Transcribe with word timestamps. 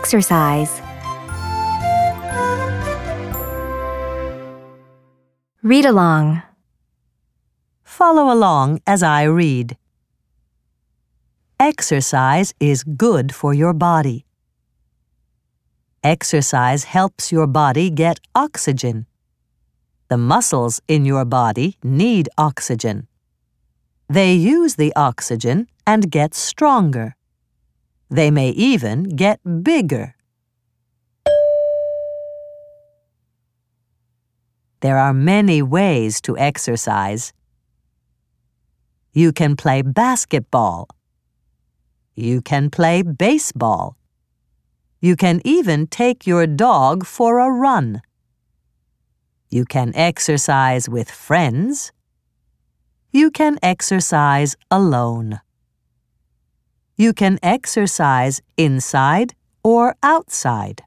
exercise. 0.00 0.80
Read 5.62 5.84
along. 5.84 6.42
Follow 7.84 8.32
along 8.32 8.80
as 8.86 9.02
I 9.02 9.24
read. 9.24 9.76
Exercise 11.58 12.54
is 12.58 12.82
good 12.82 13.34
for 13.34 13.52
your 13.52 13.74
body. 13.74 14.24
Exercise 16.02 16.84
helps 16.84 17.30
your 17.30 17.46
body 17.46 17.90
get 17.90 18.20
oxygen. 18.34 19.04
The 20.08 20.16
muscles 20.16 20.80
in 20.88 21.04
your 21.04 21.26
body 21.26 21.76
need 21.84 22.30
oxygen. 22.38 23.06
They 24.08 24.32
use 24.32 24.76
the 24.76 24.92
oxygen 24.96 25.68
and 25.86 26.10
get 26.10 26.34
stronger. 26.34 27.19
They 28.10 28.30
may 28.30 28.50
even 28.50 29.04
get 29.04 29.38
bigger. 29.62 30.16
There 34.80 34.98
are 34.98 35.14
many 35.14 35.62
ways 35.62 36.20
to 36.22 36.36
exercise. 36.36 37.32
You 39.12 39.32
can 39.32 39.54
play 39.54 39.82
basketball. 39.82 40.88
You 42.14 42.40
can 42.42 42.70
play 42.70 43.02
baseball. 43.02 43.96
You 45.00 45.16
can 45.16 45.40
even 45.44 45.86
take 45.86 46.26
your 46.26 46.46
dog 46.46 47.06
for 47.06 47.38
a 47.38 47.50
run. 47.50 48.02
You 49.50 49.64
can 49.64 49.94
exercise 49.94 50.88
with 50.88 51.10
friends. 51.10 51.92
You 53.12 53.30
can 53.30 53.58
exercise 53.62 54.56
alone. 54.70 55.40
You 57.00 57.14
can 57.14 57.38
exercise 57.42 58.42
inside 58.58 59.32
or 59.64 59.96
outside. 60.02 60.82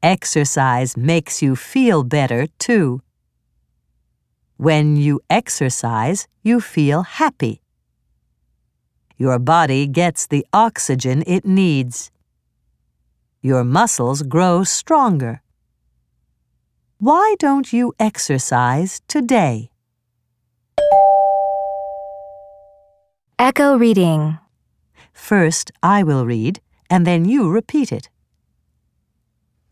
Exercise 0.00 0.96
makes 0.96 1.42
you 1.42 1.56
feel 1.56 2.04
better 2.04 2.46
too. 2.60 3.02
When 4.58 4.94
you 4.94 5.18
exercise, 5.28 6.28
you 6.44 6.60
feel 6.60 7.02
happy. 7.02 7.62
Your 9.18 9.40
body 9.40 9.88
gets 9.88 10.28
the 10.28 10.46
oxygen 10.52 11.24
it 11.26 11.44
needs. 11.44 12.12
Your 13.42 13.64
muscles 13.64 14.22
grow 14.22 14.62
stronger. 14.62 15.42
Why 16.98 17.34
don't 17.40 17.72
you 17.72 17.92
exercise 17.98 19.02
today? 19.08 19.69
Echo 23.40 23.74
reading. 23.78 24.36
First, 25.14 25.72
I 25.82 26.02
will 26.02 26.26
read, 26.26 26.60
and 26.90 27.06
then 27.06 27.24
you 27.24 27.48
repeat 27.48 27.90
it. 27.90 28.10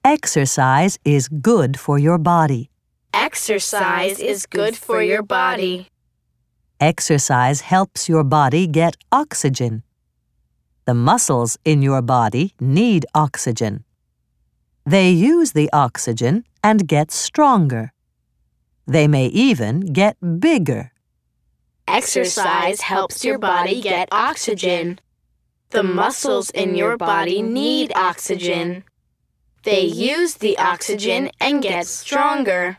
Exercise 0.02 0.98
is 1.04 1.28
good 1.28 1.78
for 1.78 1.98
your 1.98 2.16
body. 2.16 2.70
Exercise 3.12 4.20
is 4.20 4.46
good 4.46 4.74
for 4.74 5.02
your 5.02 5.22
body. 5.22 5.88
Exercise 6.80 7.60
helps 7.60 8.08
your 8.08 8.24
body 8.24 8.66
get 8.66 8.96
oxygen. 9.12 9.82
The 10.86 10.94
muscles 10.94 11.58
in 11.62 11.82
your 11.82 12.00
body 12.00 12.54
need 12.58 13.04
oxygen. 13.14 13.84
They 14.86 15.10
use 15.10 15.52
the 15.52 15.68
oxygen 15.74 16.44
and 16.64 16.88
get 16.88 17.10
stronger. 17.10 17.92
They 18.86 19.06
may 19.06 19.26
even 19.26 19.92
get 19.92 20.16
bigger. 20.40 20.90
Exercise 21.88 22.82
helps 22.82 23.24
your 23.24 23.38
body 23.38 23.80
get 23.80 24.08
oxygen. 24.12 25.00
The 25.70 25.82
muscles 25.82 26.50
in 26.50 26.74
your 26.74 26.98
body 26.98 27.40
need 27.40 27.92
oxygen. 27.96 28.84
They 29.64 29.80
use 29.80 30.34
the 30.34 30.58
oxygen 30.58 31.30
and 31.40 31.62
get 31.62 31.86
stronger. 31.86 32.76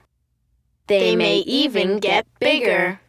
They 0.85 1.15
may 1.15 1.37
even 1.39 1.99
get 1.99 2.27
bigger. 2.39 2.99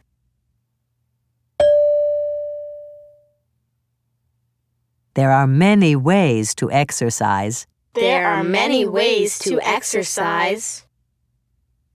There 5.13 5.31
are 5.31 5.47
many 5.47 5.95
ways 5.95 6.55
to 6.55 6.71
exercise. 6.71 7.67
There 7.93 8.27
are 8.27 8.43
many 8.43 8.87
ways 8.87 9.37
to 9.39 9.61
exercise. 9.61 10.83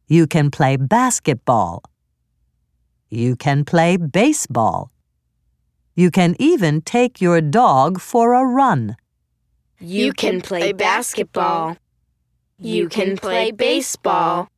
You 0.07 0.29
can 0.29 0.53
play 0.53 0.77
basketball. 0.77 1.83
You 3.09 3.37
can 3.37 3.65
play 3.65 3.97
baseball. 3.97 4.91
You 5.95 6.11
can 6.11 6.35
even 6.39 6.83
take 6.83 7.21
your 7.21 7.41
dog 7.41 8.01
for 8.01 8.35
a 8.35 8.45
run. 8.45 8.97
You 9.79 10.13
can 10.13 10.41
play 10.41 10.73
basketball. 10.73 11.77
You 12.59 12.89
can 12.89 13.17
play 13.17 13.51
baseball. 13.53 14.49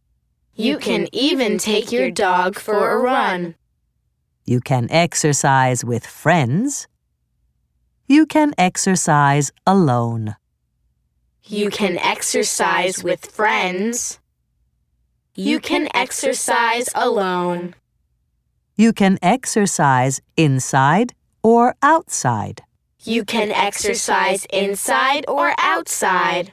You 0.55 0.79
can 0.79 1.09
even 1.13 1.59
take 1.59 1.93
your 1.93 2.11
dog 2.11 2.59
for 2.59 2.91
a 2.91 2.99
run. 2.99 3.55
You 4.45 4.61
can 4.61 4.91
exercise 4.91 5.85
with 5.85 6.07
friends. 6.07 6.89
You 8.07 8.25
can 8.25 8.55
exercise 8.57 9.53
alone. 9.67 10.37
You 11.45 11.71
can 11.71 11.99
exercise 11.99 13.05
with 13.05 13.27
friends. 13.27 14.19
You 15.35 15.61
can 15.61 15.89
exercise 15.95 16.89
alone. 16.95 17.75
You 18.81 18.93
can 18.93 19.19
exercise 19.23 20.21
inside 20.37 21.13
or 21.43 21.75
outside. 21.83 22.63
You 23.03 23.25
can 23.25 23.51
exercise 23.51 24.47
inside 24.53 25.25
or 25.27 25.53
outside. 25.59 26.53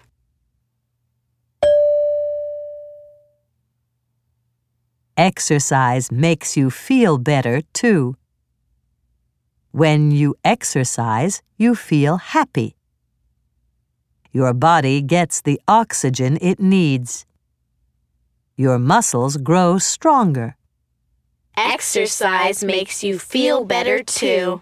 Exercise 5.16 6.12
makes 6.12 6.58
you 6.58 6.72
feel 6.72 7.20
better 7.20 7.62
too. 7.74 8.16
When 9.70 10.10
you 10.10 10.34
exercise, 10.44 11.44
you 11.58 11.76
feel 11.76 12.18
happy. 12.18 12.76
Your 14.32 14.56
body 14.56 15.04
gets 15.04 15.42
the 15.42 15.62
oxygen 15.68 16.40
it 16.42 16.60
needs. 16.60 17.28
Your 18.58 18.80
muscles 18.80 19.38
grow 19.38 19.78
stronger. 19.78 20.58
Exercise 21.58 22.64
makes 22.64 23.04
you 23.04 23.18
feel 23.18 23.64
better 23.64 24.04
too. 24.04 24.62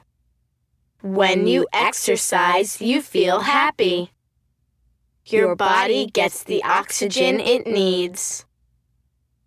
When 1.02 1.48
you 1.48 1.68
exercise, 1.74 2.80
you 2.80 3.02
feel 3.02 3.42
happy. 3.42 4.12
Your 5.26 5.56
body 5.56 6.06
gets 6.06 6.44
the 6.44 6.64
oxygen 6.64 7.40
it 7.40 7.66
needs. 7.66 8.46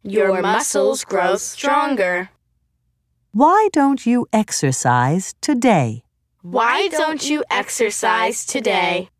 Your 0.02 0.40
muscles 0.40 1.04
grow 1.04 1.36
stronger. 1.36 2.30
Why 3.32 3.68
don't 3.72 4.06
you 4.06 4.26
exercise 4.32 5.34
today? 5.40 6.02
Why 6.42 6.88
don't 6.88 7.28
you 7.28 7.44
exercise 7.50 8.46
today? 8.46 9.10